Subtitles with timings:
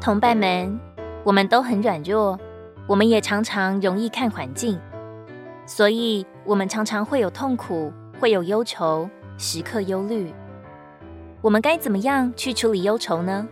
[0.00, 0.80] 同伴们，
[1.22, 2.40] 我们都很软弱，
[2.86, 4.80] 我们也常常容易看环境，
[5.66, 10.32] 所以我们常常会有痛苦，会有忧愁，时刻忧虑。
[11.42, 13.46] 我们该怎么样去处理忧愁呢？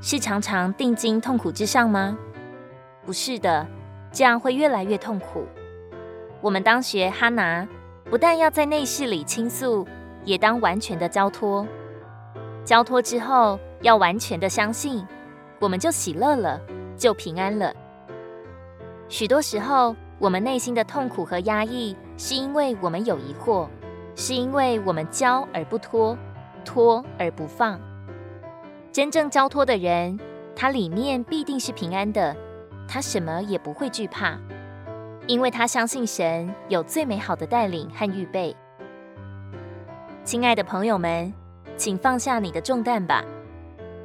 [0.00, 2.18] 是常常定睛痛苦之上吗？
[3.06, 3.64] 不是的，
[4.10, 5.46] 这样会越来越痛苦。
[6.40, 7.68] 我们当学哈拿，
[8.10, 9.86] 不但要在内室里倾诉，
[10.24, 11.64] 也当完全的交托。
[12.64, 15.06] 交托之后，要完全的相信，
[15.62, 16.60] 我们就喜乐了，
[16.96, 17.72] 就平安了。
[19.08, 23.68] 许多时候，我们内心的痛苦和压抑，是因为我们有疑惑，
[24.16, 26.18] 是因为我们交而不托，
[26.64, 27.78] 托而不放。
[28.90, 30.18] 真正交托的人，
[30.56, 32.36] 他里面必定是平安的，
[32.88, 34.36] 他什么也不会惧怕，
[35.28, 38.56] 因为他相信神有最美好的带领和预备。
[40.24, 41.32] 亲爱的朋友们，
[41.76, 43.24] 请放下你的重担吧。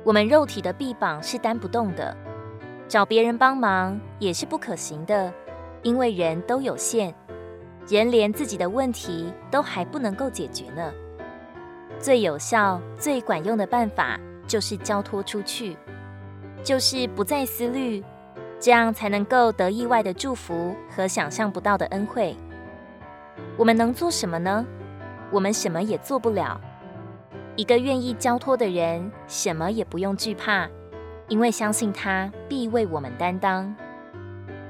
[0.07, 2.15] 我们肉体的臂膀是担不动的，
[2.87, 5.33] 找别人帮忙也是不可行的，
[5.83, 7.13] 因为人都有限，
[7.89, 10.93] 人连自己的问题都还不能够解决呢。
[11.99, 15.75] 最有效、最管用的办法就是交托出去，
[16.63, 18.01] 就是不再思虑，
[18.61, 22.33] 这样才能够得意外的祝福和想象不到的恩惠。
[23.57, 24.65] 我们能做什么呢？
[25.31, 26.61] 我们什么也做不了。
[27.57, 30.69] 一个愿意交托的人，什么也不用惧怕，
[31.27, 33.75] 因为相信他必为我们担当。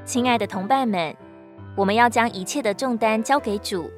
[0.06, 1.14] 亲爱的同伴们，
[1.76, 3.92] 我们要将一切的重担交给主，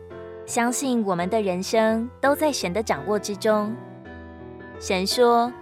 [0.47, 3.75] 相信我们的人生都在神的掌握之中。
[4.79, 5.53] 神说：“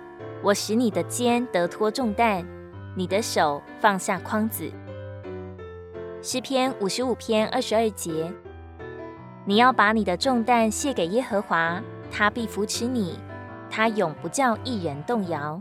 [0.42, 2.46] 我使你的肩得脱重担，
[2.96, 4.72] 你的手放下筐子。”
[6.24, 8.32] 诗篇五十五篇二十二节
[9.44, 13.18] ：“你要把你的重担卸给耶和华。”他必扶持你，
[13.70, 15.60] 他永不叫一人动摇。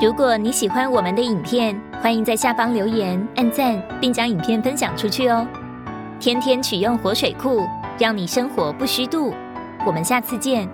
[0.00, 5.46] 如果你喜欢我们的影片，欢迎在下方留言、按赞，并将影片分享出去哦。
[6.18, 7.66] 天天取用活水库，
[7.98, 9.32] 让你生活不虚度。
[9.86, 10.68] 我们下次见。